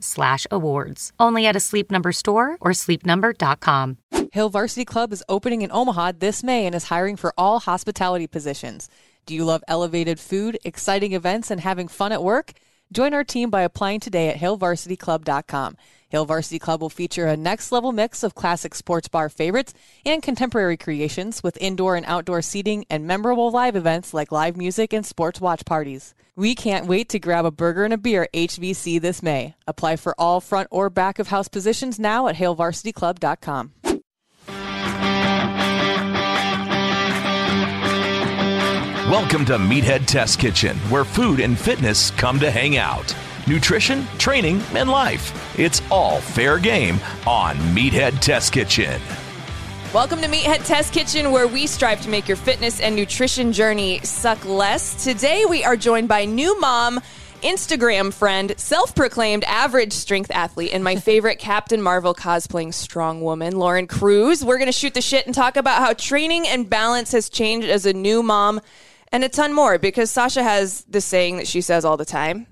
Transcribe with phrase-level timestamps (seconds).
[0.00, 1.12] slash awards.
[1.18, 3.98] Only at a Sleep Number store or sleepnumber.com.
[4.32, 8.26] Hail Varsity Club is opening in Omaha this May and is hiring for all hospitality
[8.26, 8.88] positions.
[9.24, 12.52] Do you love elevated food, exciting events, and having fun at work?
[12.92, 15.76] Join our team by applying today at hailvarsityclub.com.
[16.08, 19.74] Hail Varsity Club will feature a next level mix of classic sports bar favorites
[20.06, 24.92] and contemporary creations with indoor and outdoor seating and memorable live events like live music
[24.92, 26.14] and sports watch parties.
[26.34, 29.54] We can't wait to grab a burger and a beer at HVC this May.
[29.66, 33.72] Apply for all front or back of house positions now at HailVarsityClub.com.
[39.10, 43.14] Welcome to Meathead Test Kitchen, where food and fitness come to hang out.
[43.48, 45.58] Nutrition, training, and life.
[45.58, 49.00] It's all fair game on Meathead Test Kitchen.
[49.94, 54.00] Welcome to Meathead Test Kitchen, where we strive to make your fitness and nutrition journey
[54.00, 55.02] suck less.
[55.02, 57.00] Today, we are joined by new mom,
[57.40, 63.56] Instagram friend, self proclaimed average strength athlete, and my favorite Captain Marvel cosplaying strong woman,
[63.56, 64.44] Lauren Cruz.
[64.44, 67.70] We're going to shoot the shit and talk about how training and balance has changed
[67.70, 68.60] as a new mom
[69.10, 72.46] and a ton more because Sasha has this saying that she says all the time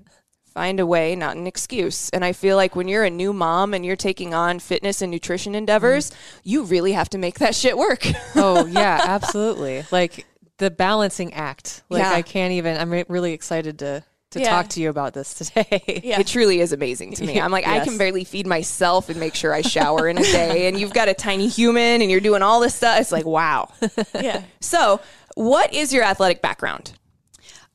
[0.57, 2.09] find a way, not an excuse.
[2.09, 5.11] And I feel like when you're a new mom and you're taking on fitness and
[5.11, 6.15] nutrition endeavors, mm.
[6.43, 8.07] you really have to make that shit work.
[8.35, 9.85] Oh, yeah, absolutely.
[9.91, 10.25] Like
[10.57, 11.83] the balancing act.
[11.89, 12.11] Like Yeah.
[12.11, 14.49] I can't even, I'm re- really excited to, to Yeah.
[14.49, 15.83] talk to you about this today.
[16.03, 17.39] It truly is amazing to me.
[17.39, 20.67] I'm like, I can barely feed myself and make sure I shower in a day.
[20.67, 22.99] And you've got a tiny human and you're doing all this stuff.
[22.99, 23.69] It's like, wow.
[24.15, 24.41] Yeah.
[24.59, 25.01] So,
[25.35, 26.96] what is your athletic background?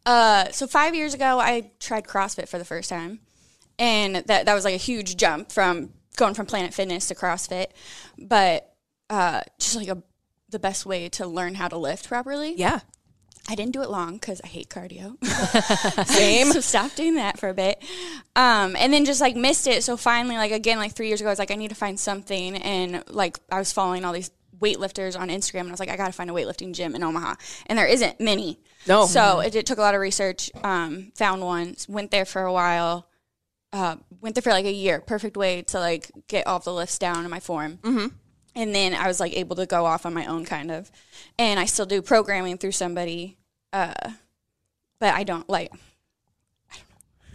[0.04, 3.20] Uh, so five years ago, I tried CrossFit for the first time,
[3.78, 7.66] and that that was like a huge jump from going from Planet Fitness to CrossFit,
[8.18, 8.74] but
[9.10, 10.02] uh, just like a
[10.48, 12.54] the best way to learn how to lift properly.
[12.54, 12.80] Yeah.
[13.48, 15.16] I didn't do it long because I hate cardio.
[16.06, 16.52] Same.
[16.52, 17.82] so stopped doing that for a bit,
[18.36, 19.82] um, and then just like missed it.
[19.82, 21.98] So finally, like again, like three years ago, I was like, I need to find
[21.98, 24.30] something, and like I was following all these
[24.60, 27.02] weightlifters on Instagram, and I was like, I got to find a weightlifting gym in
[27.02, 27.34] Omaha,
[27.66, 28.60] and there isn't many.
[28.86, 29.06] No.
[29.06, 30.50] So it, it took a lot of research.
[30.62, 33.08] Um, found one, went there for a while.
[33.72, 35.00] Uh, went there for like a year.
[35.00, 37.78] Perfect way to like get all the lifts down in my form.
[37.82, 38.08] Mm-hmm.
[38.54, 40.90] And then I was like able to go off on my own kind of,
[41.38, 43.38] and I still do programming through somebody.
[43.72, 43.94] Uh,
[44.98, 45.72] but I don't like.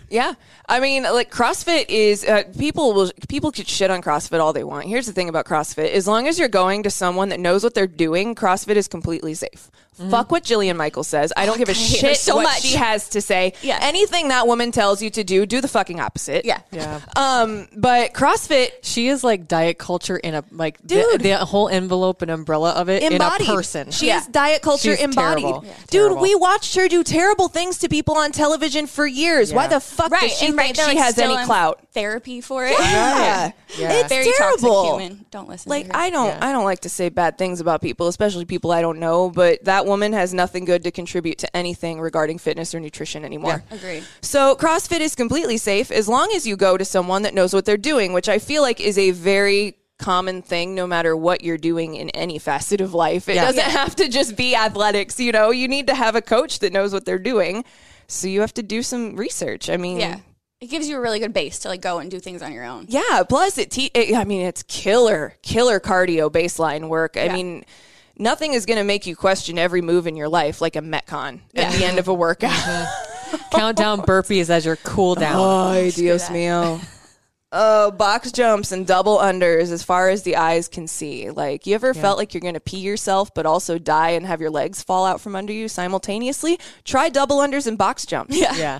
[0.09, 0.35] Yeah,
[0.69, 4.63] I mean, like CrossFit is uh, people will people could shit on CrossFit all they
[4.63, 4.87] want.
[4.87, 7.73] Here's the thing about CrossFit: as long as you're going to someone that knows what
[7.73, 9.69] they're doing, CrossFit is completely safe.
[10.09, 11.33] Fuck what Jillian Michael says.
[11.35, 12.61] I don't give a shit so what much.
[12.61, 13.53] she has to say.
[13.61, 13.79] Yeah.
[13.81, 16.45] anything that woman tells you to do, do the fucking opposite.
[16.45, 16.61] Yeah.
[16.71, 17.01] Yeah.
[17.15, 21.21] Um, but CrossFit She is like diet culture in a, like, Dude.
[21.21, 23.47] the, the whole envelope and umbrella of it embodied.
[23.47, 23.91] in a person.
[23.91, 24.19] She Yeah.
[24.19, 25.43] is diet culture She's embodied.
[25.45, 25.63] terrible.
[25.65, 25.73] Yeah.
[25.89, 26.21] Dude, Terrible.
[26.21, 29.51] we watched her do terrible things to people on television for years.
[29.53, 31.79] Why the fuck Right, does she and think right, she like, has any clout?
[31.93, 32.75] Therapy for it.
[32.79, 33.51] Yeah.
[33.77, 33.91] Yeah.
[33.99, 34.83] It's Very terrible.
[34.83, 35.25] toxic human.
[35.29, 35.69] Don't listen.
[35.69, 35.99] Like to her.
[35.99, 36.39] I don't Yeah.
[36.41, 39.65] I don't like to say bad things about people, especially people I don't know, but
[39.65, 43.63] that woman has nothing good to contribute to anything regarding fitness or nutrition anymore.
[43.71, 44.03] Agreed.
[44.21, 47.65] So CrossFit is completely safe as long as you go to someone that knows what
[47.65, 51.57] they're doing, which I feel like is a very common thing no matter what you're
[51.57, 53.27] doing in any facet of life.
[53.27, 53.45] It Yeah.
[53.45, 55.49] doesn't have to just be athletics, you know.
[55.49, 57.65] You need to have a coach that knows what they're doing.
[58.07, 59.69] So you have to do some research.
[59.71, 60.17] I mean, Yeah.
[60.59, 62.63] It gives you a really good base to like go and do things on your
[62.63, 62.85] own.
[62.89, 63.21] yeah.
[63.29, 64.15] Plus, it, te- it.
[64.15, 67.15] I mean, it's killer, killer cardio baseline work.
[67.15, 67.33] I Yeah.
[67.33, 67.65] mean,
[68.19, 71.41] nothing is going to make you question every move in your life like a metcon
[71.55, 72.51] at the end of a workout.
[72.51, 73.37] Mm-hmm.
[73.51, 75.35] Countdown burpees as your cool down.
[75.39, 76.81] Ay, Dios mío.
[77.51, 81.29] Oh, box jumps and double unders as far as the eyes can see.
[81.29, 84.41] Like, you ever felt like you're going to pee yourself, but also die and have
[84.41, 86.59] your legs fall out from under you simultaneously?
[86.83, 88.37] Try double unders and box jumps.
[88.37, 88.55] Yeah.
[88.57, 88.79] yeah.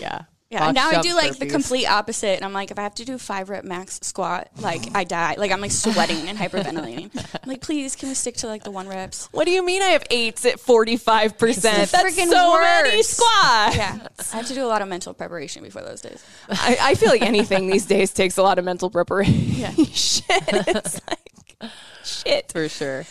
[0.00, 0.22] Yeah.
[0.50, 2.36] Yeah, box now I do like the complete opposite.
[2.36, 5.34] And I'm like, if I have to do five rep max squat, like I die.
[5.36, 7.10] Like I'm like sweating and hyperventilating.
[7.42, 9.28] I'm like, please, can we stick to like the one reps?
[9.30, 11.60] What do you mean I have eights at 45%?
[11.60, 12.84] That's freaking so worst.
[12.84, 13.76] many squats.
[13.76, 13.98] Yeah,
[14.32, 16.24] I have to do a lot of mental preparation before those days.
[16.48, 19.34] I, I feel like anything these days takes a lot of mental preparation.
[19.34, 19.72] Yeah.
[19.92, 20.24] shit.
[20.30, 21.70] It's like,
[22.04, 22.52] shit.
[22.52, 23.04] for sure.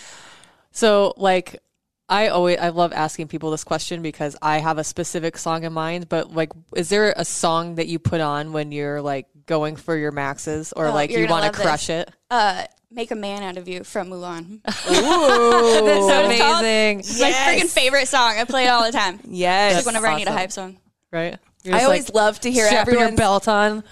[0.71, 1.61] So like
[2.09, 5.73] I always I love asking people this question because I have a specific song in
[5.73, 9.75] mind, but like is there a song that you put on when you're like going
[9.75, 12.07] for your maxes or Oh, like you're you gonna want to crush this.
[12.07, 12.13] it?
[12.31, 14.59] Uh, make a man out of you from Mulan.
[14.89, 15.85] Ooh, so
[16.29, 16.59] it's called?
[16.63, 16.99] amazing.
[16.99, 18.35] It's my freaking favorite song.
[18.37, 19.19] I play it all the time.
[19.25, 19.73] Yes.
[19.77, 20.77] It's like whenever I need a hype song.
[21.11, 21.37] Right?
[21.63, 23.83] You're I always like, love to hear strapping your everyone's belt on.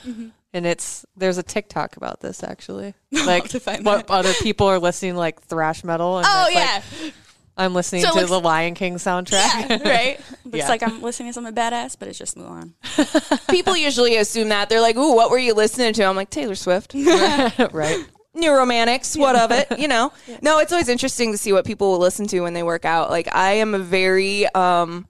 [0.54, 4.80] And it's there's a TikTok about this actually, like to find what other people are
[4.80, 6.20] listening like thrash metal.
[6.20, 6.64] And Oh it's like,
[7.04, 7.12] yeah,
[7.58, 9.70] I'm listening So to looks- the Lion King soundtrack.
[9.70, 10.20] yeah, right.
[10.44, 10.68] Looks Yeah.
[10.68, 12.72] like I'm listening to something badass, but it's just Mulan.
[13.50, 14.68] people usually assume that.
[14.70, 16.04] They're like, ooh, what were you listening to?
[16.04, 16.94] I'm like, Taylor Swift.
[17.72, 18.06] right?
[18.34, 20.12] New romantics, what of it, you know?
[20.42, 23.10] No, it's always interesting to see what people will listen to when they work out.
[23.10, 25.08] Like, I am a very, um,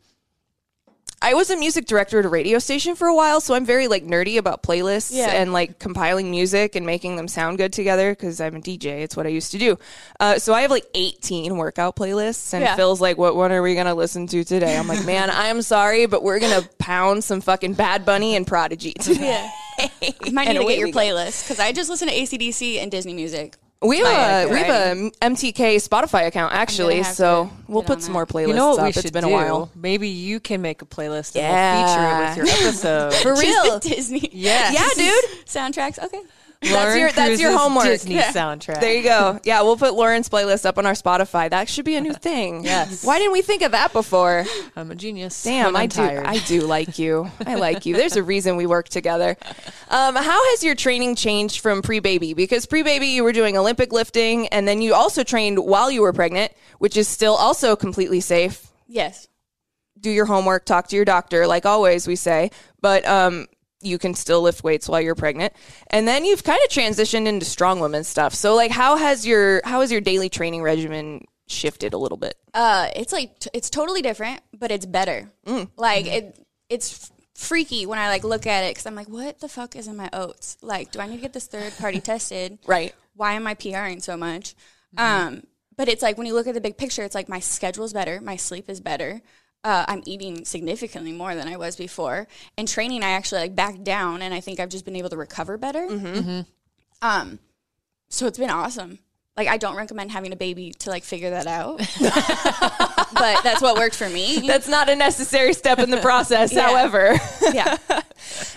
[1.21, 3.87] I was a music director at a radio station for a while, so I'm very
[3.87, 5.29] like nerdy about playlists Yeah.
[5.31, 9.01] and like compiling music and making them sound good together because I'm a DJ.
[9.01, 9.79] It's what I used to do.
[10.19, 12.75] Uh, so I have like 18 workout playlists, and Yeah.
[12.75, 15.61] Phil's like, "What one are we gonna listen to today?" I'm like, "Man, I am
[15.61, 19.87] sorry, but we're gonna pound some fucking Bad Bunny and Prodigy today." Yeah.
[20.23, 23.13] I might need to get your playlist because I just listen to ACDC and Disney
[23.13, 23.55] music.
[23.85, 28.13] We have Like, a we have a MTK Spotify account actually, so we'll put some
[28.13, 28.13] that.
[28.13, 28.47] more playlists.
[28.49, 29.29] You know what we should It's been do?
[29.29, 29.71] a while.
[29.75, 31.75] Maybe you can make a playlist and Yeah.
[31.77, 33.13] we'll feature it with your episode.
[33.13, 33.79] For Just real.
[33.79, 34.29] the Disney.
[34.33, 34.73] Yes.
[34.97, 35.45] Yeah, dude.
[35.45, 36.03] Soundtracks.
[36.03, 36.21] Okay.
[36.73, 37.85] That's your that's your homework.
[37.85, 38.31] Disney Yeah.
[38.31, 38.79] soundtrack.
[38.81, 39.39] There you go.
[39.43, 41.49] Yeah, we'll put Lauren's playlist up on our Spotify.
[41.49, 42.63] That should be a new thing.
[42.63, 43.03] Yes.
[43.05, 44.45] Why didn't we think of that before?
[44.75, 45.43] I'm a genius.
[45.43, 45.95] Damn, when I I'm do.
[45.97, 46.25] tired.
[46.25, 47.29] I do like you.
[47.45, 47.95] I like you.
[47.95, 49.37] There's a reason we work together.
[49.89, 52.33] Um, how has your training changed from pre-baby?
[52.33, 56.13] Because pre-baby, you were doing Olympic lifting, and then you also trained while you were
[56.13, 58.67] pregnant, which is still also completely safe.
[58.87, 59.27] Yes.
[59.99, 62.51] do your homework, talk to your doctor, like always we say,
[62.81, 63.47] but um,
[63.85, 65.53] you can still lift weights while you're pregnant.
[65.87, 68.33] And then you've kind of transitioned into strong women stuff.
[68.33, 72.35] So like how has your how has your daily training regimen shifted a little bit?
[72.53, 75.29] Uh, it's like t- it's totally different, but it's better.
[75.45, 75.69] Mm.
[75.77, 79.49] Like it, it's freaky when I like look at it because I'm like, what the
[79.49, 80.57] fuck is in my oats?
[80.61, 82.59] Like, do I need to get this third party tested?
[82.65, 82.93] Right.
[83.15, 84.55] Why am I PRing so much?
[84.97, 85.43] Um,
[85.77, 88.21] but it's like when you look at the big picture, it's like my schedule's better,
[88.21, 89.21] my sleep is better.
[89.65, 92.27] Uh, I'm eating significantly more than I was before.
[92.57, 95.17] And training, I actually like backed down, and I think I've just been able to
[95.17, 95.87] recover better.
[97.01, 97.39] Um,
[98.09, 98.99] so it's been awesome.
[99.35, 103.75] Like I don't recommend having a baby to like figure that out, but that's what
[103.75, 104.47] worked for me.
[104.47, 106.61] That's not a necessary step in the process, Yeah.
[106.67, 107.15] however.
[107.51, 107.77] yeah,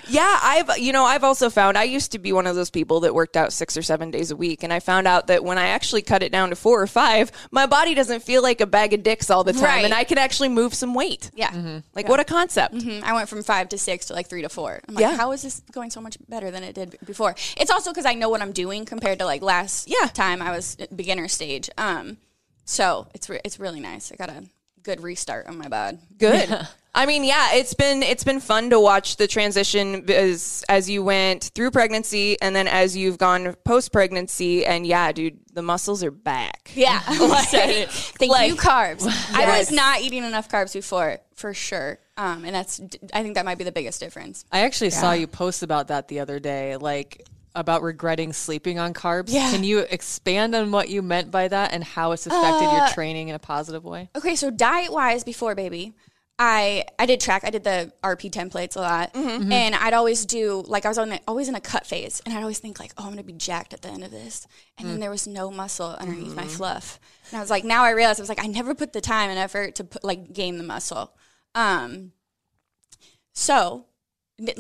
[0.09, 3.01] Yeah, I've you know I've also found I used to be one of those people
[3.01, 5.59] that worked out six or seven days a week, and I found out that when
[5.59, 8.67] I actually cut it down to four or five, my body doesn't feel like a
[8.67, 9.85] bag of dicks all the time, Right.
[9.85, 11.31] and I can actually move some weight.
[11.35, 11.81] yeah.
[11.95, 12.75] Like what a concept!
[12.75, 13.03] Mhm.
[13.03, 14.81] I went from five to six to like three to four.
[14.89, 15.17] I'm like, Yeah.
[15.17, 17.35] how is this going so much better than it did before?
[17.57, 20.07] It's also because I know what I'm doing compared to like last Yeah.
[20.09, 21.69] time I was beginner stage.
[21.77, 22.17] Um,
[22.65, 24.11] so it's re- it's really nice.
[24.13, 24.45] I got a
[24.89, 25.99] good restart on my bod.
[26.17, 26.49] Good.
[26.95, 31.05] I mean, yeah, it's been it's been fun to watch the transition as as you
[31.05, 36.03] went through pregnancy and then as you've gone post pregnancy, and yeah, dude, the muscles
[36.03, 36.73] are back.
[36.75, 37.49] Yeah, like,
[37.91, 39.07] thank like- you carbs.
[39.35, 41.99] I was not eating enough carbs before, for sure.
[42.17, 42.81] Um, and that's
[43.13, 44.47] I think that might be the biggest difference.
[44.51, 48.95] I actually saw you post about that the other day, like about regretting sleeping on
[48.95, 49.27] carbs.
[49.29, 49.51] Yeah.
[49.51, 52.89] Can you expand on what you meant by that and how it's affected Uh, your
[52.89, 54.11] training in a positive way?
[54.17, 55.95] Okay, so diet wise, before baby,
[56.39, 57.43] I I did track.
[57.45, 61.09] I did the RP templates a lot, and I'd always do like I was on
[61.09, 63.33] the, always in a cut phase, and I'd always think like, oh, I'm gonna be
[63.33, 64.47] jacked at the end of this,
[64.79, 67.01] and then there was no muscle underneath my fluff,
[67.31, 69.31] and I was like, now I realize I was like, I never put the time
[69.31, 71.13] and effort to put like gain the muscle.
[71.57, 72.13] Um,
[73.33, 73.87] so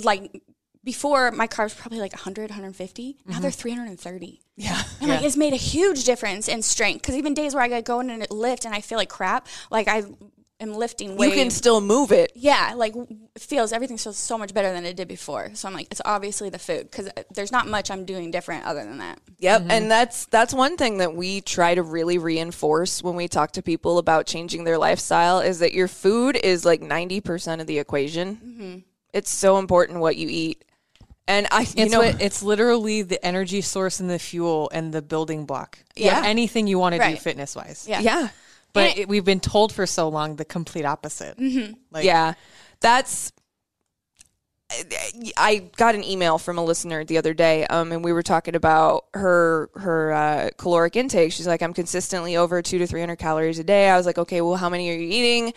[0.02, 0.42] like
[0.88, 3.42] before my carbs were probably like 100 150 now mm-hmm.
[3.42, 4.82] they're 330 Yeah.
[5.02, 8.00] and like it's made a huge difference in strength because even days where I go
[8.00, 10.04] in and lift and I feel like crap, like I
[10.60, 11.28] am lifting way.
[11.28, 12.32] You can still move it.
[12.34, 12.94] yeah, like
[13.38, 15.50] feels everything feels so much better than it did before.
[15.52, 18.64] So I'm like, it's obviously the food because uh, there's not much I'm doing different
[18.64, 19.20] other than that.
[19.40, 19.88] Yep, and mm-hmm.
[19.88, 23.98] that's that's one thing that we try to really reinforce when we talk to people
[23.98, 28.36] about changing their lifestyle is that your food is like 90% of the equation.
[28.36, 28.78] Mm-hmm.
[29.12, 30.64] It's so important what you eat.
[31.28, 34.92] And I you It's know what, it's literally the energy source and the fuel and
[34.92, 35.78] the building block.
[35.94, 36.18] Yeah.
[36.18, 37.86] for anything you want to do fitness wise.
[37.88, 38.00] Yeah.
[38.00, 38.28] yeah.
[38.72, 41.38] But it, we've been told for so long the complete opposite.
[41.90, 42.34] Like, yeah.
[42.80, 43.30] That's
[45.36, 48.54] I got an email from a listener the other day, um, and we were talking
[48.54, 51.32] about her her uh, caloric intake.
[51.32, 53.88] She's like, I'm consistently over two to three hundred calories a day.
[53.88, 55.54] I was like, okay, well, how many are you eating?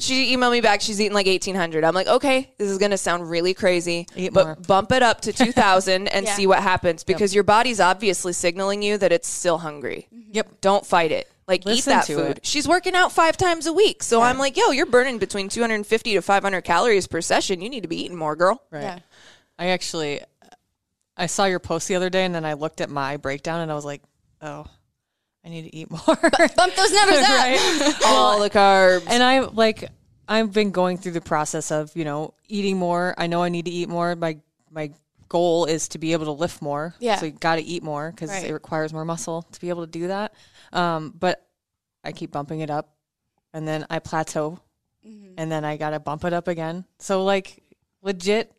[0.00, 0.80] She emailed me back.
[0.80, 1.84] She's eating like eighteen hundred.
[1.84, 4.54] I'm like, okay, this is gonna sound really crazy, Eat but more.
[4.56, 6.34] bump it up to two thousand and Yeah.
[6.34, 10.08] see what happens because your body's obviously signaling you that it's still hungry.
[10.14, 10.30] Mm-hmm.
[10.32, 10.60] Yep.
[10.60, 11.30] Don't fight it.
[11.48, 12.36] Like eat Listen that to food.
[12.38, 12.46] it.
[12.46, 16.14] She's working out five times a week, so I'm like, yo, you're burning between 250
[16.14, 17.60] to 500 calories per session.
[17.60, 18.62] You need to be eating more, girl.
[18.70, 18.82] Right.
[18.82, 18.98] Yeah.
[19.58, 20.20] I actually,
[21.16, 23.70] I saw your post the other day, and then I looked at my breakdown, and
[23.70, 24.00] I was like,
[24.40, 24.64] oh,
[25.44, 26.00] I need to eat more.
[26.06, 27.28] Bump those numbers up.
[27.28, 27.94] right?
[28.06, 29.04] All the carbs.
[29.08, 29.88] And I like
[30.28, 33.14] I've been going through the process of you know eating more.
[33.18, 34.14] I know I need to eat more.
[34.16, 34.38] My
[34.70, 34.90] my
[35.28, 36.94] goal is to be able to lift more.
[36.98, 37.16] Yeah.
[37.16, 38.46] So you got to eat more because Right.
[38.48, 40.34] it requires more muscle to be able to do that.
[40.72, 41.46] Um, but
[42.04, 42.94] I keep bumping it up,
[43.54, 44.58] and then I plateau,
[45.06, 45.34] Mm-hmm.
[45.38, 46.84] and then I got to bump it up again.
[46.98, 47.62] So like
[48.02, 48.52] legit,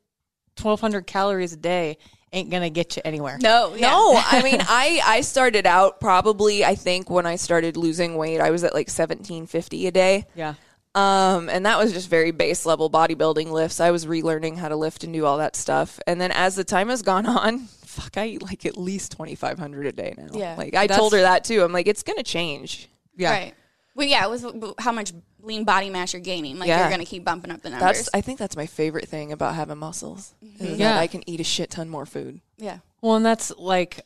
[0.55, 1.97] twelve hundred calories a day
[2.33, 3.37] ain't gonna get you anywhere.
[3.41, 3.89] No, yeah.
[3.89, 6.63] No, I mean, I I started out probably.
[6.65, 10.25] I think when I started losing weight, I was at like 1750 a day.
[10.35, 10.55] Yeah.
[10.93, 13.79] Um, and that was just very base level bodybuilding lifts.
[13.79, 15.99] I was relearning how to lift and do all that stuff.
[16.05, 19.85] And then as the time has gone on, fuck, I eat like at least 2500
[19.85, 20.27] a day now.
[20.33, 20.55] Yeah.
[20.57, 21.63] Like I That's- told her that too.
[21.63, 22.89] I'm like, it's gonna change.
[23.15, 23.31] Yeah.
[23.31, 23.53] Right.
[23.95, 24.45] Well, yeah, it was
[24.79, 26.59] how much lean body mass you're gaining.
[26.59, 26.81] Like Yeah.
[26.81, 27.97] you're gonna keep bumping up the numbers.
[27.97, 30.33] That's I think that's my favorite thing about having muscles.
[30.41, 30.65] Is mm-hmm.
[30.79, 30.93] Yeah.
[30.93, 32.41] that I can eat a shit ton more food.
[32.57, 32.79] yeah.
[33.01, 34.05] Well, and that's like,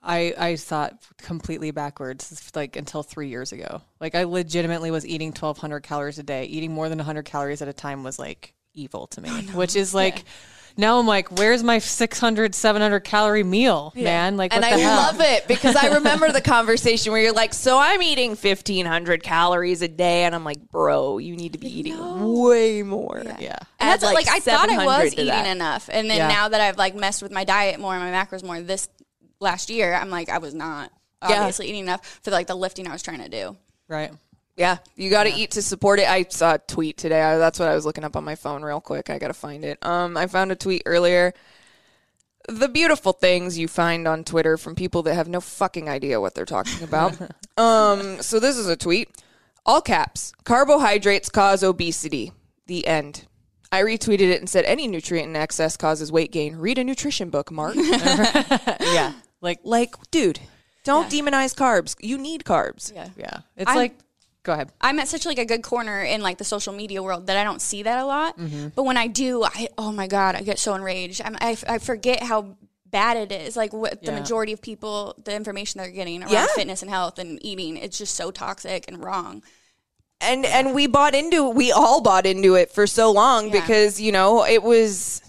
[0.00, 3.82] I I thought completely backwards, like until three years ago.
[4.00, 6.44] Like I legitimately was eating twelve hundred calories a day.
[6.44, 9.76] Eating more than hundred calories at a time was like evil to me, oh, which
[9.76, 10.24] is like.
[10.76, 14.36] Now I'm like, where's my 600, 700 calorie meal, man?
[14.36, 14.96] Like, and what I hell?
[14.96, 19.82] love it because I remember the conversation where you're like, "So I'm eating 1,500 calories
[19.82, 21.96] a day," and I'm like, "Bro, you need to be eating
[22.42, 23.32] way more." Yeah.
[23.78, 25.46] And Add, that's like, I thought I 700 was to eating that.
[25.56, 26.28] enough, and then Yeah.
[26.28, 28.88] now that I've like messed with my diet more and my macros more this
[29.40, 30.90] last year, I'm like I was not
[31.22, 33.56] obviously eating enough for like the lifting I was trying to do.
[33.88, 34.10] Right.
[34.56, 36.08] Yeah, you got to eat to support it.
[36.08, 37.20] I saw a tweet today.
[37.20, 39.10] I, that's what I was looking up on my phone real quick.
[39.10, 39.84] I got to find it.
[39.84, 41.34] Um, I found a tweet earlier.
[42.48, 46.34] The beautiful things you find on Twitter from people that have no fucking idea what
[46.34, 47.18] they're talking about.
[47.56, 49.10] um, so this is a tweet.
[49.66, 50.32] All caps.
[50.44, 52.32] Carbohydrates cause obesity.
[52.66, 53.26] The end.
[53.72, 56.56] I retweeted it and said any nutrient in excess causes weight gain.
[56.56, 57.74] Read a nutrition book, Mark.
[58.80, 59.14] Yeah.
[59.40, 60.38] Like, like, dude,
[60.84, 61.96] don't demonize carbs.
[62.00, 62.94] You need carbs.
[62.94, 63.08] Yeah.
[63.16, 63.38] yeah.
[63.56, 63.98] It's I'm- like,
[64.44, 64.70] go ahead.
[64.80, 67.42] I'm at such like a good corner in like the social media world that I
[67.42, 68.38] don't see that a lot.
[68.38, 68.68] Mm-hmm.
[68.76, 71.20] But when I do, I oh my god, I get so enraged.
[71.24, 73.56] I'm, I I forget how bad it is.
[73.56, 76.46] Like what the majority of people, the information they're getting around Yeah.
[76.54, 79.42] fitness and health and eating, it's just so toxic and wrong.
[80.20, 83.60] and and we bought into it we all bought into it for so long Yeah.
[83.60, 85.20] because you know it was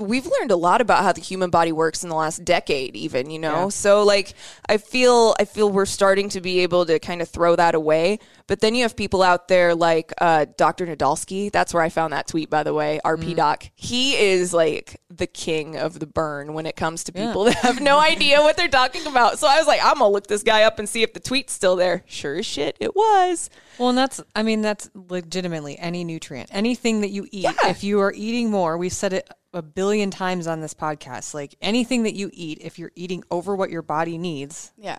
[0.00, 3.30] we've learned a lot about how the human body works in the last decade even
[3.30, 3.64] you know?
[3.64, 3.68] Yeah.
[3.68, 4.34] so like
[4.68, 8.18] i feel i feel we're starting to be able to kind of throw that away.
[8.46, 11.52] But then you have people out there like uh, dr nadolsky.
[11.52, 13.64] That's where i found that tweet by the way rp doc.
[13.74, 17.80] He is like the king of the burn when it comes to people that have
[17.80, 19.38] no idea what they're talking about.
[19.38, 21.52] So i was like i'm gonna look this guy up and see if the tweet's
[21.52, 22.02] still there.
[22.06, 23.50] Sure as shit it was.
[23.78, 27.46] Well, and that's, I mean, that's legitimately any nutrient, anything that you eat.
[27.64, 31.34] If you are eating more, we've said it a billion times on this podcast.
[31.34, 34.98] Like anything that you eat, if you're eating over what your body needs, Yeah.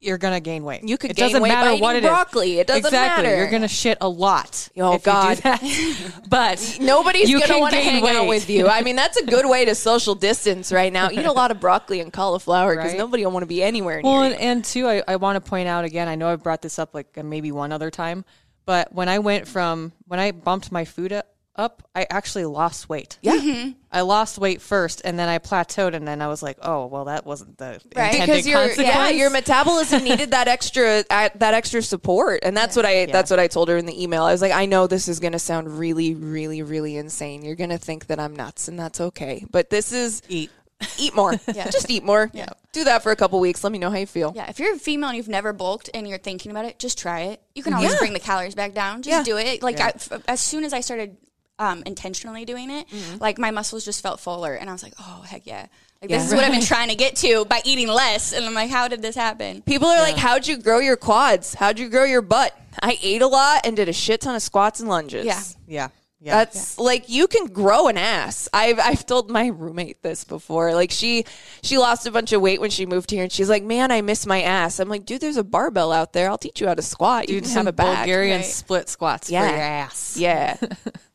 [0.00, 0.82] you're gonna gain weight.
[0.82, 2.08] You could it gain doesn't weight matter what it is.
[2.10, 2.58] broccoli.
[2.58, 3.24] It doesn't exactly.
[3.24, 3.36] matter.
[3.36, 4.68] You're gonna shit a lot.
[4.78, 5.40] Oh, if you do God.
[6.28, 8.66] but Nobody's gonna want to hang out with you.
[8.68, 11.10] I mean, that's a good way to social distance right now.
[11.10, 12.98] Eat a lot of broccoli and cauliflower because Right.
[12.98, 14.32] nobody will want to be anywhere near Well, you.
[14.32, 16.08] and, and two, I, I want to point out again.
[16.08, 18.24] I know I've brought this up like maybe one other time,
[18.66, 21.26] but when I went from when I bumped my food up,
[21.60, 23.18] up I actually lost weight.
[23.22, 23.36] Yeah.
[23.36, 23.70] Mm-hmm.
[23.92, 27.06] I lost weight first, and then I plateaued, and then I was like, "Oh, well,
[27.06, 28.12] that wasn't the Right.
[28.12, 32.74] intended because your consequence." yeah your metabolism needed that extra that extra support and that's
[32.76, 34.86] what I that's what I told her in the email I was like I know
[34.86, 38.34] this is going to sound really really really insane you're going to think that I'm
[38.34, 40.50] nuts and that's okay but this is eat.
[40.98, 41.64] eat more yeah.
[41.68, 42.46] just eat more Yeah.
[42.72, 44.74] do that for a couple weeks let me know how you feel Yeah, if you're
[44.74, 47.42] a female and you've never bulked and you're thinking about it, just try it.
[47.54, 47.98] You can always Yeah.
[47.98, 49.02] bring the calories back down.
[49.02, 49.22] Just Yeah.
[49.24, 49.62] do it.
[49.62, 51.16] Like I f as soon as I started
[51.60, 53.18] um, intentionally doing it, Mm-hmm.
[53.18, 55.66] like my muscles just felt fuller, and I was like, oh heck yeah,
[56.02, 58.32] like this is what I've been trying to get to by eating less.
[58.32, 59.62] And I'm like, how did this happen?
[59.62, 61.54] People are like, "How'd you grow your quads?
[61.54, 64.42] How'd you grow your butt?" I ate a lot and did a shit ton of
[64.42, 65.26] squats and lunges.
[65.26, 65.40] Yeah.
[65.68, 65.88] Yeah,
[66.20, 66.36] yeah.
[66.36, 68.48] That's like you can grow an ass.
[68.52, 70.72] I've I've told my roommate this before.
[70.74, 71.24] Like she
[71.62, 74.00] she lost a bunch of weight when she moved here, and she's like, "Man, I
[74.00, 76.30] miss my ass." I'm like, "Dude, there's a barbell out there.
[76.30, 77.28] I'll teach you how to squat.
[77.28, 78.46] You do can some have it back." Bulgarian Right.
[78.46, 79.46] split squats Yeah.
[79.48, 80.16] for your ass.
[80.16, 80.56] Yeah.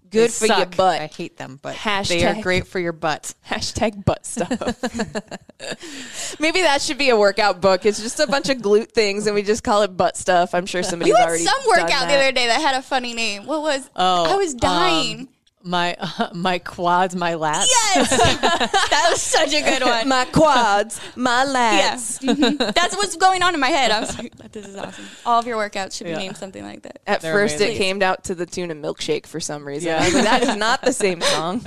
[0.09, 1.01] Good They for your butt.
[1.01, 3.33] I hate them, but they are great for your butt.
[3.47, 4.50] Hashtag butt stuff.
[6.39, 7.85] Maybe that should be a workout book.
[7.85, 10.53] It's just a bunch of glute things, and we just call it butt stuff.
[10.53, 13.13] I'm sure somebody's You had already some workout the other day that had a funny
[13.13, 13.45] name.
[13.45, 13.89] What was?
[13.95, 15.29] Oh, I was um, dying.
[15.67, 15.98] My
[16.34, 17.65] my quads, my lats.
[17.95, 18.10] yes,
[18.41, 20.07] that was such a good one.
[20.07, 22.19] my quads, my Yeah, lats.
[22.22, 22.74] Mhm.
[22.75, 23.89] that's what's going on in my head.
[23.89, 26.17] I was like, "This is awesome." All of your workouts should be Yeah.
[26.19, 27.00] named something like that.
[27.07, 27.75] At They're first, amazing.
[27.75, 29.88] it came out to the tune of "Milkshake" for some reason.
[29.89, 30.01] Yeah.
[30.01, 31.65] I was like, that is not the same song.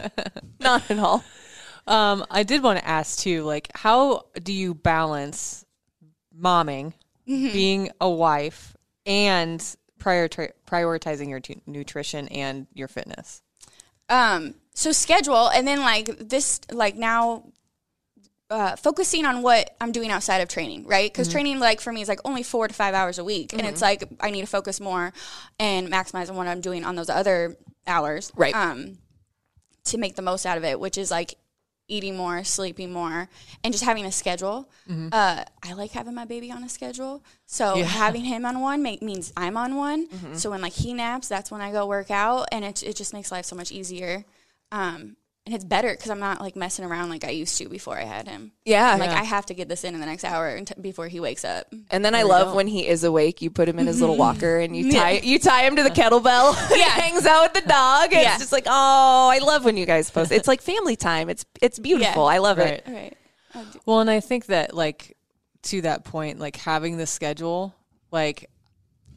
[0.61, 1.25] not at all.
[1.89, 5.65] Um, I did want to ask too, like, how do you balance
[6.39, 6.93] momming,
[7.29, 7.53] Mm-hmm.
[7.53, 8.77] being a wife,
[9.07, 9.61] and
[9.99, 13.43] prior prioritizing your tu- nutrition and your fitness?
[14.09, 17.45] Um so schedule and then like this like now
[18.51, 21.07] uh, focusing on what I'm doing outside of training, right?
[21.07, 21.13] Mm-hmm.
[21.13, 23.67] Because training, like for me, is like only four to five hours a week, and
[23.67, 25.13] it's like I need to focus more
[25.59, 28.55] and maximize on what I'm doing on those other hours, Right.
[28.55, 28.99] Um,
[29.85, 31.35] to make the most out of it, which is like
[31.89, 33.29] eating more, sleeping more,
[33.65, 34.69] and just having a schedule.
[34.89, 35.09] Mm-hmm.
[35.11, 39.03] Uh, I like having my baby on a schedule, so having him on one make,
[39.03, 40.09] means I'm on one.
[40.09, 40.35] Mm-hmm.
[40.35, 43.13] So when like he naps, that's when I go work out, and it it just
[43.13, 44.25] makes life so much easier.
[44.71, 45.17] Um,
[45.49, 48.03] and it's better because I'm not like messing around like I used to before I
[48.05, 48.53] had him.
[48.67, 48.93] Yeah.
[48.93, 51.21] I'm like I have to get this in in the next hour unt- before he
[51.21, 51.73] wakes up.
[51.91, 53.41] And then I love when he is awake.
[53.41, 55.91] You put him in his little walker and you tie you tie him to the
[55.91, 56.53] kettlebell.
[56.77, 58.13] yeah, he hangs out with the dog.
[58.13, 58.33] And Yeah.
[58.33, 60.33] It's just like, oh, I love when you guys post.
[60.33, 61.31] It's like family time.
[61.31, 62.25] It's it's beautiful.
[62.27, 62.35] Yeah.
[62.35, 62.75] I love Right.
[62.75, 62.85] it.
[62.87, 63.17] Right.
[63.87, 65.17] Well, and I think that like
[65.63, 67.75] to that point, like having the schedule,
[68.13, 68.51] like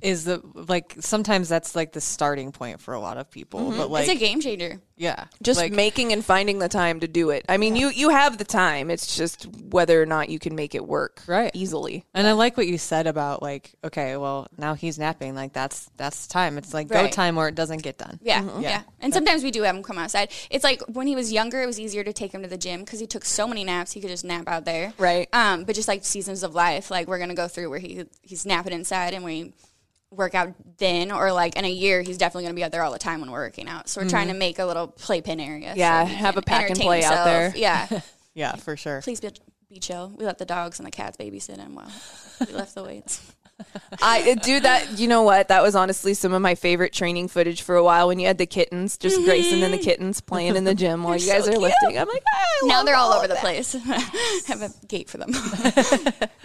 [0.02, 3.72] is the like sometimes that's like the starting point for a lot of people.
[3.72, 4.80] But like it's a game changer.
[4.98, 7.46] yeah, Just like, making and finding the time to do it.
[7.50, 8.90] I mean, you you have the time.
[8.92, 11.52] It's just whether or not you can make it work Right.
[11.54, 12.06] easily.
[12.14, 15.36] And I like what you said about like, okay, well now he's napping.
[15.36, 16.58] Like that's that's time.
[16.58, 18.20] It's like go time or it doesn't get done.
[18.22, 18.62] Yeah, Mm-hmm.
[18.62, 18.82] yeah.
[19.00, 20.32] And sometimes we do have him come outside.
[20.50, 22.82] It's like when he was younger, it was easier to take him to the gym
[22.82, 23.92] because he took so many naps.
[23.92, 24.94] He could just nap out there.
[24.98, 25.28] Right.
[25.34, 28.46] Um, but just like seasons of life, like we're gonna go through where he he's
[28.46, 29.54] napping inside and we
[30.12, 32.92] work out then, or like in a year, he's definitely gonna be out there all
[32.92, 33.90] the time when we're working out.
[33.90, 34.40] So we're trying to mm-hmm.
[34.40, 35.70] make a little playpen area.
[35.70, 35.80] Mm-hmm.
[35.80, 37.54] Yeah, he have a pack and entertain play out there.
[37.56, 37.88] Yeah.
[38.34, 39.02] Yeah, for sure.
[39.02, 39.30] Please be,
[39.70, 40.14] be chill.
[40.16, 41.92] We let the dogs and the cats babysit him while
[42.40, 43.34] we left the weights.
[44.02, 44.98] I uh, do that.
[44.98, 45.50] You know what?
[45.50, 48.38] That was honestly some of my favorite training footage for a while when you had
[48.38, 49.26] the kittens, just mm-hmm.
[49.26, 51.62] Grayson and the kittens playing in the gym while you guys so are cute.
[51.62, 52.00] lifting.
[52.00, 53.44] I'm like, ah, I now they're all over the that.
[53.44, 53.74] place.
[54.48, 55.34] have a gate for them.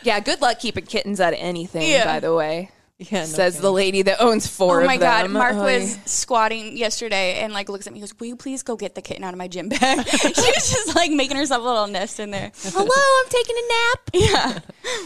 [0.03, 1.91] Yeah, good luck keeping kittens out of anything.
[1.91, 2.05] Yeah.
[2.05, 4.81] By the way, Yeah, no says the lady that owns four.
[4.83, 5.33] Oh my of god, them.
[5.33, 7.99] Mark Oh, was squatting yesterday and like looks at me.
[7.99, 10.35] He goes, "Will you please go get the kitten out of my gym bag?" She's
[10.35, 12.53] just like making herself a little nest in there.
[12.63, 14.01] Hello, I'm taking a nap.
[14.17, 14.59] Yeah.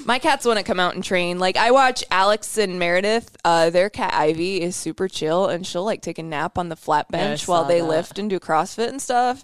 [0.05, 1.39] My cats want to come out and train.
[1.41, 3.37] Like I watch Alex and Meredith.
[3.45, 6.77] Uh, their cat Ivy is super chill, and she'll like take a nap on the
[6.77, 7.87] flat Yeah, bench while they that.
[7.89, 9.43] lift and do CrossFit and stuff.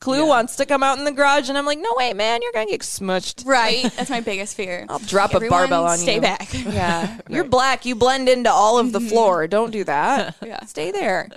[0.00, 2.52] Clue wants to come out in the garage, and I'm like, no way, man, you're
[2.52, 3.46] gonna get smushed.
[3.46, 4.84] Right, that's my biggest fear.
[4.88, 6.20] I'll drop a barbell on stay you.
[6.20, 6.52] Stay back.
[6.52, 7.85] Yeah, you're black.
[7.86, 9.46] You blend into all of the floor.
[9.46, 10.36] Don't do that.
[10.46, 10.64] Yeah.
[10.64, 11.28] Stay there.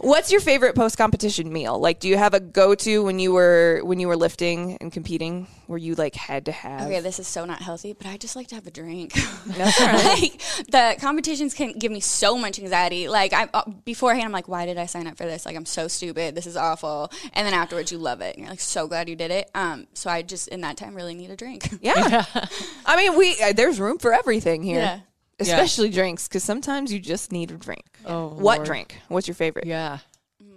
[0.00, 1.76] What's your favorite post competition meal?
[1.76, 4.92] Like, do you have a go to when you were when you were lifting and
[4.92, 6.82] competing, where you like had to have?
[6.82, 9.12] Okay, this is so not healthy, but I just like to have a drink.
[9.58, 13.08] like the competitions can give me so much anxiety.
[13.08, 15.44] Like I uh, beforehand, I'm like, why did I sign up for this?
[15.44, 16.36] Like I'm so stupid.
[16.36, 17.10] This is awful.
[17.32, 19.50] And then afterwards, you love it, and you're like so glad you did it.
[19.56, 21.70] Um, so I just in that time really need a drink.
[21.80, 22.24] Yeah.
[22.86, 24.78] I mean, we uh, there's room for everything here.
[24.78, 25.00] Yeah.
[25.40, 27.84] Especially drinks, because sometimes you just need a drink.
[28.04, 28.66] Oh, what Lord.
[28.66, 28.98] drink?
[29.08, 29.66] What's your favorite?
[29.66, 29.98] Yeah.
[30.42, 30.48] Mm,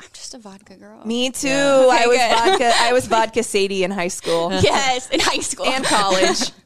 [0.00, 1.04] I'm just a vodka girl.
[1.06, 1.48] Me too.
[1.48, 2.36] I was good.
[2.36, 2.72] vodka.
[2.76, 6.50] I was vodka Sadie in high school Yes, in high school and college,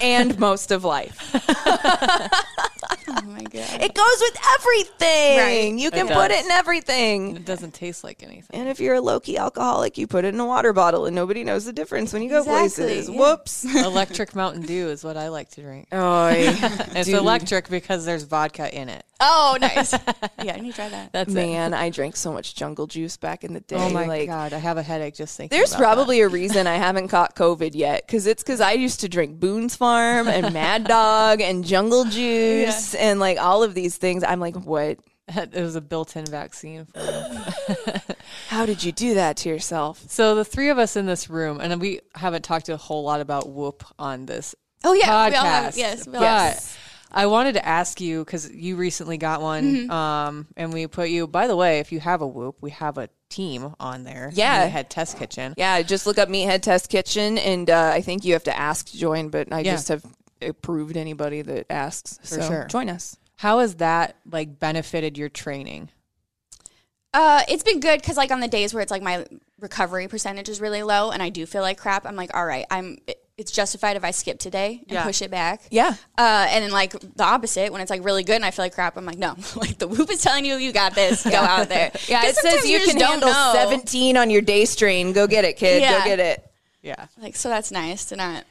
[0.00, 1.32] and most of life.
[3.08, 3.82] Oh my god.
[3.82, 5.38] It goes with everything.
[5.38, 5.72] Right.
[5.78, 7.36] You can It put it in everything.
[7.36, 8.58] It doesn't taste like anything.
[8.58, 11.14] And if you're a low key alcoholic, you put it in a water bottle, and
[11.14, 13.08] nobody knows the difference when you go Exactly, places.
[13.08, 13.18] yeah.
[13.18, 13.64] Whoops.
[13.76, 15.88] Electric Mountain Dew is what I like to drink.
[15.92, 19.04] Oh, It's electric because there's vodka in it.
[19.20, 19.92] Oh, nice.
[20.42, 21.12] yeah, I need to try that.
[21.12, 21.34] That's it.
[21.34, 23.76] man, I drank so much Jungle Juice back in the day.
[23.78, 25.56] Oh my like, god, I have a headache just thinking.
[25.56, 29.08] There's probably a reason I haven't caught COVID yet, because it's because I used to
[29.08, 34.24] drink Boone's Farm and Mad Dog and Jungle Juice and like all of these things.
[34.24, 34.98] I'm like, what?
[35.28, 37.00] It was a built-in vaccine for.
[38.48, 40.04] How did you do that to yourself?
[40.08, 43.20] So the three of us in this room, and we haven't talked a whole lot
[43.20, 44.54] about Whoop on this
[44.84, 45.30] Oh yeah, podcast.
[45.30, 46.78] we all have yes, we all have.
[47.10, 49.90] I wanted to ask you because you recently got one, Mm-hmm.
[49.90, 51.26] um, and we put you.
[51.26, 54.30] By the way, if you have a Whoop, we have a team on there.
[54.34, 54.64] Yeah.
[54.66, 55.54] Head Test Kitchen.
[55.56, 58.86] Yeah, just look up Meathead Test Kitchen, and uh, I think you have to ask
[58.90, 59.72] to join, but I Yeah.
[59.72, 60.04] just have
[60.42, 62.18] approved anybody that asks.
[62.22, 62.64] For so sure.
[62.66, 63.16] join us.
[63.36, 65.90] How has that like benefited your training?
[67.12, 69.26] Uh, it's been good because like on the days where it's like my
[69.58, 72.66] recovery percentage is really low and I do feel like crap, I'm like, all right,
[72.70, 72.98] I'm.
[73.38, 75.04] It's justified if I skip today and Yeah.
[75.04, 75.60] push it back.
[75.70, 75.94] Yeah.
[76.16, 78.74] Uh, and then like the opposite, when it's like really good and I feel like
[78.74, 81.22] crap, I'm like, no, like the whoop is telling you you got this.
[81.22, 81.90] Go out there.
[82.08, 82.24] yeah.
[82.24, 83.50] it says sometimes you can don't handle know.
[83.54, 85.12] 17 on your day strain.
[85.12, 85.80] Go get it, kid.
[85.80, 86.50] Go get it.
[86.82, 87.06] Yeah.
[87.20, 88.44] Like so, that's nice to not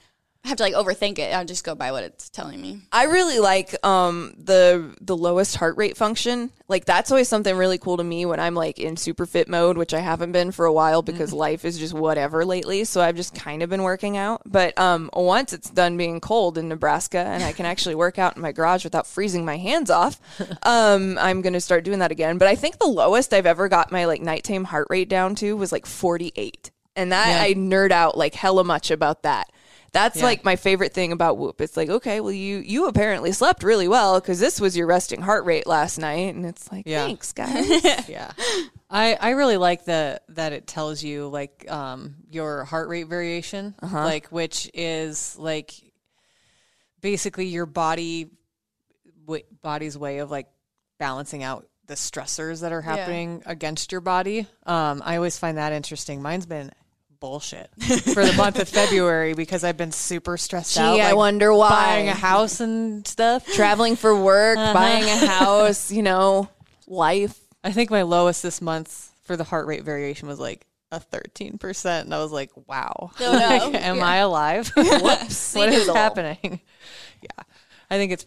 [0.48, 1.34] have to like overthink it.
[1.34, 2.82] I'll just go by what it's telling me.
[2.92, 6.52] I really like um the the lowest heart rate function.
[6.68, 9.78] Like that's always something really cool to me when I'm like in super fit mode,
[9.78, 12.84] which I haven't been for a while because life is just whatever lately.
[12.86, 14.42] So I've just kind of been working out.
[14.46, 18.36] But um once it's done being cold in Nebraska and I can actually work out
[18.36, 20.20] in my garage without freezing my hands off,
[20.64, 22.38] um I'm gonna start doing that again.
[22.38, 25.56] But I think the lowest I've ever got my like nighttime heart rate down to
[25.56, 26.72] was like 48.
[26.96, 27.42] And that Yeah.
[27.42, 29.50] I nerd out like hella much about that.
[29.96, 30.26] That's Yeah.
[30.26, 31.62] like my favorite thing about Whoop.
[31.62, 35.22] It's like, okay, well, you you apparently slept really well because this was your resting
[35.22, 37.06] heart rate last night, and it's like, Yeah.
[37.06, 37.66] thanks, guys.
[38.10, 38.32] yeah
[38.90, 43.74] i i really like the that it tells you like um your heart rate variation
[43.82, 45.72] like which is like
[47.02, 48.30] basically your body
[49.26, 50.48] w- body's way of like
[51.00, 55.74] balancing out the stressors that are happening against your body um i always find that
[55.74, 56.72] interesting mine's been
[57.26, 57.72] bullshit
[58.14, 61.70] for the month of february because i've been super stressed Gee, out I wonder why.
[61.70, 64.74] buying a house and stuff Traveling for work, Uh-huh.
[64.74, 66.50] buying a house, you know,
[66.88, 67.36] life.
[67.64, 72.02] I think my lowest this month for the heart rate variation was like a 13%.
[72.02, 73.10] And I was like, wow.
[73.20, 73.68] Oh, no.
[73.72, 74.72] Like, am I alive?
[74.78, 75.56] Whoops.
[75.56, 76.62] what is happening?
[77.22, 77.44] Yeah.
[77.90, 78.26] I think it's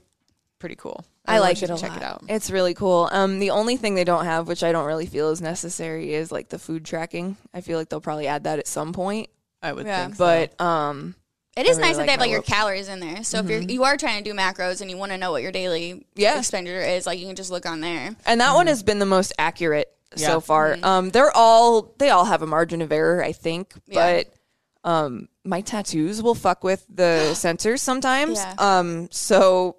[0.58, 1.04] pretty cool.
[1.26, 1.98] I Everyone like it a check lot.
[1.98, 2.24] it out.
[2.28, 3.08] It's really cool.
[3.12, 6.32] Um, the only thing they don't have, which I don't really feel is necessary, is
[6.32, 7.36] like the food tracking.
[7.54, 9.28] I feel like they'll probably add that at some point.
[9.62, 10.04] I would Yeah.
[10.04, 10.24] think so.
[10.24, 11.14] But um,
[11.56, 13.24] It is really nice that like they have my like your calories in there.
[13.24, 15.42] So if you're you are trying to do macros and you want to know what
[15.42, 16.38] your daily Yeah.
[16.38, 18.14] expenditure is, like you can just look on there.
[18.26, 20.28] and that one has been the most accurate Yeah.
[20.28, 20.78] so far.
[20.82, 24.22] Um, they're all they all have a margin of error, I think, Yeah.
[24.22, 24.32] but
[24.88, 28.38] um, my tattoos will fuck with the sensors sometimes.
[28.38, 28.54] Yeah.
[28.58, 29.76] Um, so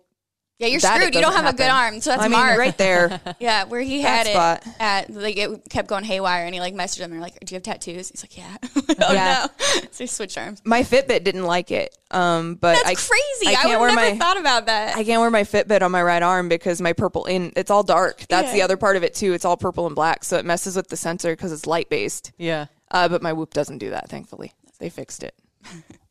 [0.60, 1.16] Yeah, you're That screwed.
[1.16, 2.60] You don't doesn't have a good arm, so that's I mean, Mark.
[2.60, 3.22] right there.
[3.40, 4.64] Yeah, where he had it spot.
[4.80, 7.12] at like it kept going haywire, and he like messaged him.
[7.12, 8.58] They're like, "Do you have tattoos?" He's like, "Yeah."
[9.02, 9.48] oh Yeah.
[9.48, 9.82] no!
[9.92, 10.62] So he switched arms.
[10.66, 11.98] My Fitbit didn't like it.
[12.12, 13.48] Um, but That's I, crazy.
[13.48, 14.98] I I, can't would wear never my thought about that.
[14.98, 17.84] I can't wear my Fitbit on my right arm because my purple in it's all
[17.84, 18.26] dark.
[18.28, 19.32] That's the other part of it too.
[19.34, 22.34] It's all purple and black, so it messes with the sensor because it's light based.
[22.38, 22.66] yeah.
[22.92, 24.10] Uh, but my Whoop doesn't do that.
[24.10, 25.36] Thankfully, they fixed it.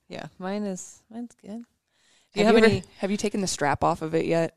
[0.09, 0.27] Yeah.
[0.39, 1.65] Mine is, mine's good.
[2.35, 2.85] Do have you have ever- any?
[2.99, 4.57] have you taken the strap off of it yet?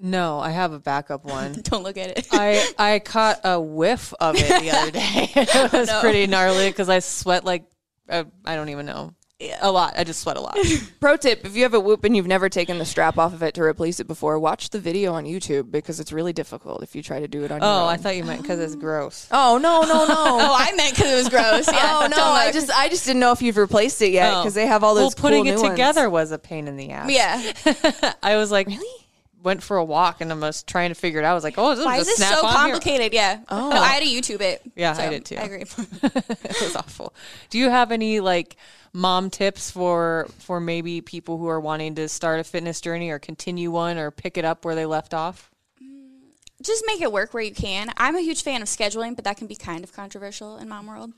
[0.00, 1.52] No, I have a backup one.
[1.62, 2.28] don't look at it.
[2.30, 5.30] I I caught a whiff of it the other day.
[5.34, 7.64] it was pretty gnarly because I sweat like
[8.08, 9.14] uh, I don't even know
[9.60, 9.94] a lot.
[9.96, 10.58] I just sweat a lot.
[11.00, 13.42] Pro tip: If you have a Whoop and you've never taken the strap off of
[13.42, 16.96] it to replace it before, watch the video on YouTube because it's really difficult if
[16.96, 17.60] you try to do it on.
[17.60, 17.76] your own.
[17.80, 17.88] oh, own.
[17.88, 19.28] I thought you meant because it's gross.
[19.40, 20.06] Oh no no no!
[20.08, 21.68] oh, I meant because it was gross.
[21.68, 22.00] Oh, yeah.
[22.02, 22.22] Oh no!
[22.22, 24.40] I just I just didn't know if you've replaced it yet Oh.
[24.42, 25.14] because they have all well, those.
[25.14, 25.72] putting cool it new ones.
[25.74, 27.10] together was a pain in the ass.
[27.10, 28.14] yeah.
[28.22, 29.06] I was like, really?
[29.42, 31.32] Went for a walk and I was trying to figure it out.
[31.32, 32.74] I was like, oh, this Why is this so snap-on here.
[32.74, 33.12] complicated?
[33.12, 33.40] Yeah.
[33.48, 33.70] Oh.
[33.70, 34.62] No, I had to YouTube it.
[34.74, 35.36] Yeah, I did too.
[35.36, 35.60] I agree.
[36.02, 37.14] it was awful.
[37.50, 38.56] Do you have any like
[38.92, 43.18] mom tips for for maybe people who are wanting to start a fitness journey or
[43.18, 45.50] continue one or pick it up where they left off?
[46.62, 47.92] just make it work where you can.
[47.96, 50.86] I'm a huge fan of scheduling, but that can be kind of controversial in mom
[50.86, 51.12] world.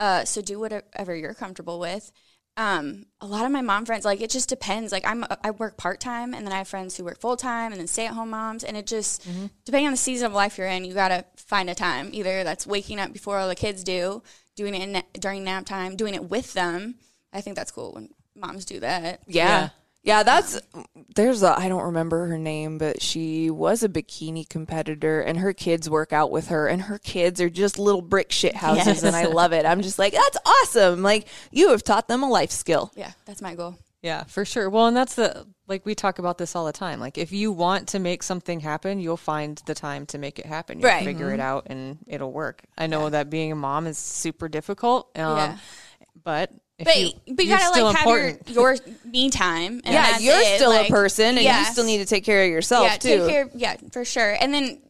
[0.00, 2.12] Uh, so do whatever you're comfortable with.
[2.58, 4.90] Um, a lot of my mom friends, like it just depends.
[4.90, 7.72] Like I'm, I work part time, and then I have friends who work full time,
[7.72, 9.26] and then stay at home moms, and it just
[9.64, 12.10] depending on the season of life you're in, you gotta find a time.
[12.12, 14.22] Either that's waking up before all the kids do,
[14.54, 16.94] doing it in, during nap time, doing it with them.
[17.32, 19.20] I think that's cool when moms do that.
[19.26, 19.46] Yeah.
[19.46, 19.68] Yeah,
[20.06, 20.60] that's
[21.14, 25.52] there's a I don't remember her name, but she was a bikini competitor and her
[25.52, 29.02] kids work out with her and her kids are just little brick shit houses Yes.
[29.02, 29.66] and I love it.
[29.66, 31.02] I'm just like, that's awesome.
[31.02, 32.92] Like you have taught them a life skill.
[32.96, 33.76] Yeah, that's my goal.
[34.02, 34.70] Yeah, for sure.
[34.70, 37.00] Well, and that's the like we talk about this all the time.
[37.00, 40.46] Like if you want to make something happen, you'll find the time to make it
[40.46, 40.78] happen.
[40.78, 41.04] You'll Right.
[41.04, 42.62] figure it out and it'll work.
[42.78, 45.10] I know that being a mom is super difficult.
[45.18, 45.56] Um, Yeah.
[46.22, 48.46] but if But, you, but you gotta like important.
[48.46, 49.80] have your, your me time.
[49.84, 50.56] And yeah, you're it.
[50.56, 53.26] still Like, a person and you still need to take care of yourself yeah, too.
[53.28, 53.50] care.
[53.54, 54.36] Yeah, for sure.
[54.40, 54.80] And then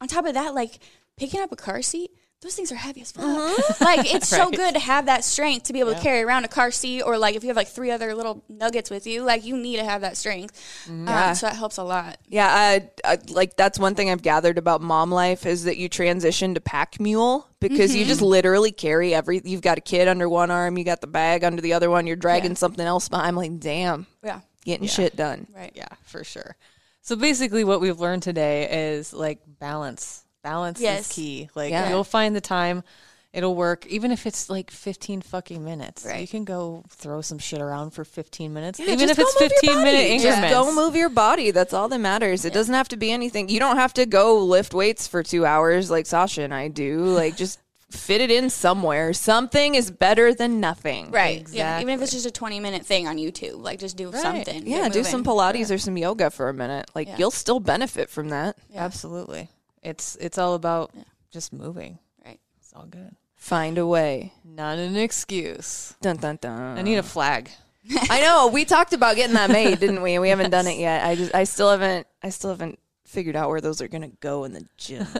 [0.00, 0.78] on top of that, like
[1.16, 2.10] picking up a car seat,
[2.42, 3.24] those things are heavy as fuck.
[3.24, 3.84] Mm-hmm.
[3.84, 6.48] Like it's so good to have that strength to be able to carry around a
[6.48, 9.44] car seat, or like if you have like three other little nuggets with you, like
[9.44, 10.54] you need to have that strength.
[10.86, 11.06] Mm-hmm.
[11.08, 11.28] Yeah.
[11.30, 12.18] Um, so that helps a lot.
[12.28, 15.88] Yeah, I, I, like that's one thing I've gathered about mom life is that you
[15.88, 18.08] transition to pack mule because you Mm-hmm.
[18.08, 19.42] just literally carry every.
[19.44, 22.06] You've got a kid under one arm, you got the bag under the other one,
[22.06, 22.56] you're dragging Yeah.
[22.56, 23.28] something else behind.
[23.28, 25.46] I'm like, damn, Yeah, getting shit done.
[25.54, 25.72] right.
[25.74, 26.56] Yeah, for sure.
[27.02, 30.22] So basically, what we've learned today is like balance.
[30.42, 31.08] Balance Yes.
[31.10, 31.50] is key.
[31.54, 31.88] Like Yeah.
[31.90, 32.82] you'll find the time.
[33.32, 36.04] It'll work, even if it's like 15 fucking minutes.
[36.04, 36.20] Right.
[36.20, 39.40] You can go throw some shit around for 15 minutes, Yeah, even if it's go
[39.44, 40.08] move your 15 minute body.
[40.14, 40.40] increments.
[40.40, 41.50] Just go move your body.
[41.52, 42.44] That's all that matters.
[42.44, 43.48] It doesn't have to be anything.
[43.48, 47.04] You don't have to go lift weights for two hours like Sasha and I do.
[47.04, 47.60] Like just
[47.92, 49.12] fit it in somewhere.
[49.12, 51.12] Something is better than nothing.
[51.12, 51.46] Right.
[51.52, 51.80] Yeah.
[51.80, 54.66] Even if it's just a 20 minute thing on YouTube, like just do something.
[54.66, 55.32] Yeah, do some moving.
[55.34, 56.90] Pilates or some yoga for a minute.
[56.96, 57.16] Like Yeah.
[57.18, 58.56] you'll still benefit from that.
[58.74, 59.50] Absolutely.
[59.82, 61.02] It's it's all about yeah.
[61.30, 61.98] just moving.
[62.24, 62.40] Right.
[62.58, 63.14] It's all good.
[63.36, 64.32] Find a way.
[64.44, 65.94] Not an excuse.
[66.02, 66.78] Dun dun dun.
[66.78, 67.50] I need a flag.
[68.10, 68.48] I know.
[68.48, 70.18] We talked about getting that made, didn't we?
[70.18, 71.04] We haven't done it yet.
[71.04, 74.44] I just I still haven't I still haven't figured out where those are gonna go
[74.44, 75.06] in the gym.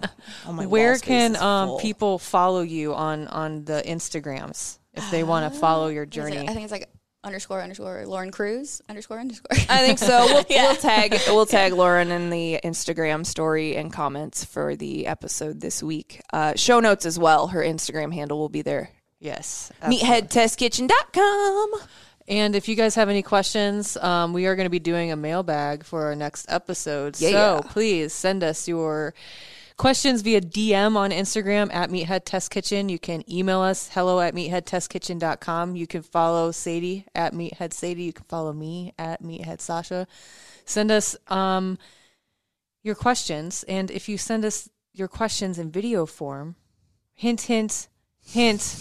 [0.46, 5.52] Oh my Where can um, people follow you on on the Instagrams if they want
[5.52, 6.32] to follow your What is it?
[6.34, 6.48] journey?
[6.48, 6.88] I think it's like
[7.22, 9.56] underscore underscore Lauren Cruz underscore underscore.
[9.68, 10.24] I think so.
[10.26, 15.60] We'll, we'll tag we'll tag Lauren in the Instagram story and comments for the episode
[15.60, 16.20] this week.
[16.32, 17.48] Uh, show notes as well.
[17.48, 18.90] Her Instagram handle will be there.
[19.18, 19.70] yes.
[19.82, 21.70] Meatheadtestkitchen.com.
[22.28, 25.16] And if you guys have any questions, um, we are going to be doing a
[25.16, 27.20] mailbag for our next episode.
[27.20, 27.30] Yeah.
[27.30, 29.14] So please send us your
[29.80, 32.90] questions via DM on Instagram at Meathead Test Kitchen.
[32.90, 35.74] You can email us hello at meatheadtestkitchen.com.
[35.74, 38.02] You can follow Sadie at Meathead Sadie.
[38.02, 40.06] You can follow me at Meathead Sasha.
[40.66, 41.78] Send us um,
[42.82, 43.64] your questions.
[43.68, 46.56] And if you send us your questions in video form,
[47.14, 47.88] hint, hint,
[48.22, 48.76] hint,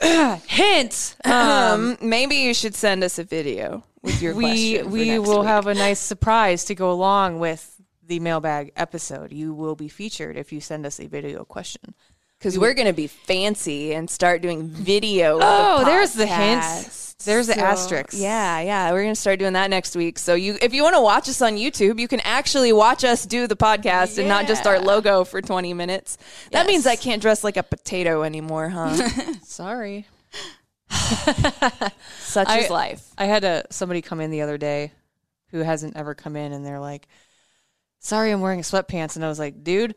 [0.46, 1.16] hint.
[1.26, 5.74] Um, maybe you should send us a video with your we we will have a
[5.74, 7.77] nice surprise to go along with
[8.08, 9.32] the mailbag episode.
[9.32, 11.94] You will be featured if you send us a video question.
[12.38, 15.38] because we're going to be fancy and start doing video.
[15.40, 16.66] Oh, the there's the hints.
[16.66, 17.24] podcast.
[17.24, 18.14] There's the So, asterisk.
[18.16, 20.20] Yeah, yeah, we're going to start doing that next week.
[20.20, 23.26] So you, if you want to watch us on YouTube, you can actually watch us
[23.26, 26.16] do the podcast and not just our logo for 20 minutes.
[26.52, 28.94] That means I can't dress like a potato anymore, huh?
[29.42, 30.06] Sorry.
[32.20, 33.04] Such I- is life.
[33.18, 34.92] I had a somebody come in the other day
[35.50, 37.08] who hasn't ever come in and they're like,
[38.00, 39.94] "Sorry, I'm wearing sweatpants." And I was like, "Dude,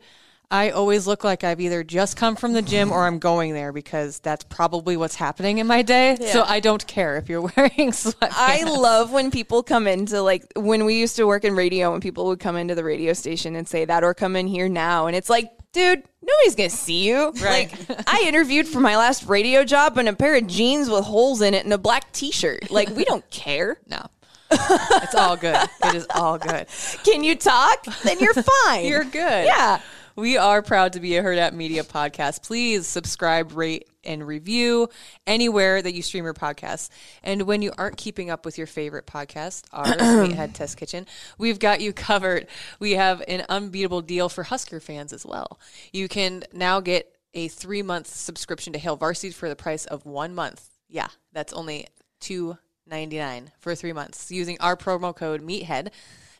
[0.50, 3.72] I always look like I've either just come from the gym or I'm going there
[3.72, 6.16] because that's probably what's happening in my day.
[6.30, 10.44] So I don't care if you're wearing sweatpants." I love when people come into like
[10.56, 13.56] when we used to work in radio when people would come into the radio station
[13.56, 17.08] and say that or come in here now and it's like, dude, nobody's gonna see
[17.08, 17.30] you.
[17.40, 17.72] Right.
[17.88, 21.40] Like I interviewed for my last radio job in a pair of jeans with holes
[21.40, 22.70] in it and a black t shirt.
[22.70, 23.78] Like we don't care.
[23.86, 24.04] no.
[25.02, 25.56] it's all good.
[25.84, 26.66] It is all good.
[27.04, 27.84] Can you talk?
[28.02, 28.34] Then you're
[28.66, 28.86] fine.
[28.86, 29.46] You're good.
[29.46, 29.80] Yeah.
[30.14, 32.42] We are proud to be a Hurrdat Media podcast.
[32.42, 34.90] Please subscribe, rate, and review
[35.26, 36.90] anywhere that you stream your podcasts.
[37.22, 41.06] And when you aren't keeping up with your favorite podcast, ours, Meathead Test Kitchen,
[41.38, 42.46] we've got you covered.
[42.78, 45.58] We have an unbeatable deal for Husker fans as well.
[45.92, 50.04] You can now get a three month subscription to Hail Varsity for the price of
[50.04, 50.68] one month.
[50.88, 51.86] Yeah, that's only
[52.20, 52.58] two
[52.92, 55.88] ninety nine for three months using our promo code Meathead.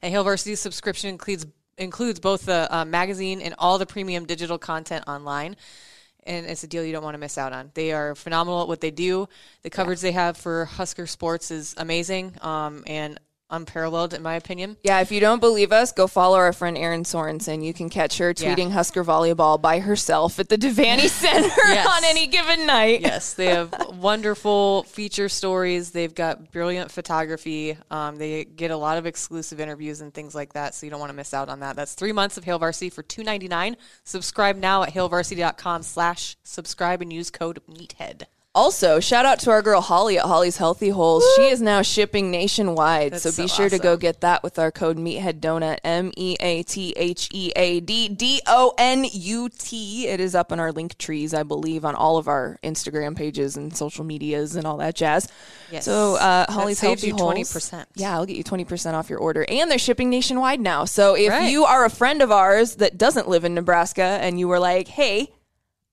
[0.05, 1.47] A Hail Varsity subscription includes
[1.79, 5.57] includes both the uh, magazine and all the premium digital content online.
[6.25, 7.73] And it's a deal you don't want to miss out on.
[7.75, 9.29] They are phenomenal at what they do.
[9.62, 13.19] The coverage they have for Husker sports is amazing um, and
[13.53, 14.77] unparalleled, in my opinion.
[14.83, 17.62] Yeah, if you don't believe us, go follow our friend Erin Sorensen.
[17.65, 18.55] You can catch her Yeah.
[18.55, 21.87] tweeting Husker volleyball by herself at the Devaney Center Yes.
[21.87, 23.03] on any given night.
[23.03, 25.91] Yes, they have wonderful feature stories.
[25.93, 27.77] They've got brilliant photography.
[27.91, 31.01] Um, they get a lot of exclusive interviews and things like that, so you don't
[31.01, 31.77] want to miss out on that.
[31.77, 33.77] That's three months of Hail Varsity for two ninety nine.
[34.05, 38.27] Subscribe now at hailvarsity.com slash subscribe and use code MEATHEAD.
[38.55, 41.25] Also, shout out to our girl Holly at Holly's Healthy Holes.
[41.37, 44.59] She is now shipping nationwide, That's so be so sure to go get that with
[44.59, 49.07] our code Meathead Donut M E A T H E A D D O N
[49.11, 50.07] U T.
[50.07, 53.57] It is up in our link trees, I believe, on all of our Instagram pages
[53.57, 55.29] and social medias and all that jazz.
[55.71, 55.87] Yes.
[55.87, 57.87] So uh, That Holly's saves Healthy you Holes, 20%.
[57.95, 60.85] Yeah, I'll get you twenty percent off your order, and they're shipping nationwide now.
[60.85, 61.51] So if Right.
[61.51, 64.88] you are a friend of ours that doesn't live in Nebraska and you were like,
[64.88, 65.33] hey.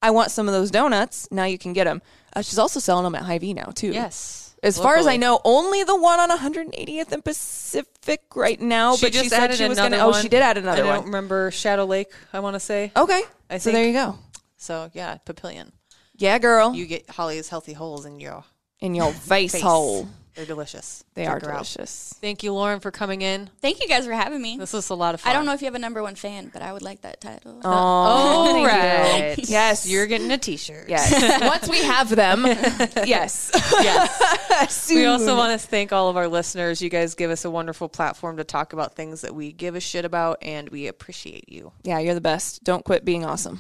[0.02, 1.28] I want some of those donuts.
[1.30, 2.02] Now you can get them.
[2.36, 3.92] Uh, she's also selling them at Hy-Vee now too.
[3.92, 4.56] Yes.
[4.62, 8.98] As far as I know, only the one on 180th and Pacific right now.
[8.98, 10.06] She but she said added she was another going to.
[10.06, 10.22] Oh, one.
[10.22, 10.90] she did add another one.
[10.92, 11.06] I don't one.
[11.14, 12.92] remember Shadow Lake, I want to say.
[12.96, 14.20] Okay, I so think- there you go.
[14.58, 15.72] So, yeah, Papillion.
[16.18, 18.44] Yeah, girl, You get Holly's Healthy Holes in your
[18.82, 19.62] in your face, face.
[19.62, 20.10] hole.
[20.40, 21.04] They're delicious.
[21.16, 21.56] They Check are her out.
[21.56, 22.16] delicious.
[22.22, 23.50] Thank you, Lauren, for coming in.
[23.60, 24.56] Thank you guys for having me.
[24.56, 25.30] This was a lot of fun.
[25.30, 27.20] I don't know if you have a number one fan, but I would like that
[27.20, 27.60] title.
[27.62, 29.36] Oh, All right.
[29.50, 29.86] Yes.
[29.86, 30.88] You're getting a t-shirt.
[30.88, 31.42] Yes.
[31.42, 32.46] Once we have them,
[33.06, 33.52] yes.
[33.54, 34.90] Yes.
[34.90, 36.82] We also want to thank all of our listeners.
[36.82, 39.82] You guys give us a wonderful platform to talk about things that we give a
[39.82, 41.74] shit about, and we appreciate you.
[41.84, 42.64] Yeah, you're the best.
[42.64, 43.60] Don't quit being awesome.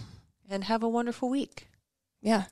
[0.50, 1.68] And have a wonderful week.
[2.22, 2.46] Yeah.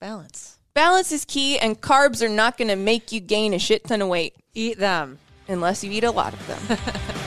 [0.00, 0.57] Balance.
[0.78, 4.00] Balance is key, and carbs are not going to make you gain a shit ton
[4.00, 5.18] of weight Eat them.
[5.48, 6.58] unless you eat a lot of them.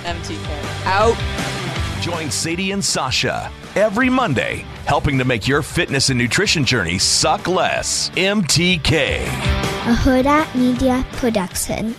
[0.05, 0.85] MTK.
[0.85, 2.01] Out.
[2.01, 7.45] Join Sadie and Sasha every Monday, helping to make your fitness and nutrition journey suck
[7.45, 8.09] less.
[8.11, 9.25] MTK.
[9.25, 11.93] a Hurrdat Media Production.